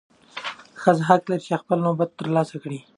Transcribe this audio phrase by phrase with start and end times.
[0.81, 2.79] ښځه حق لري چې خپل نوبت ترلاسه کړي.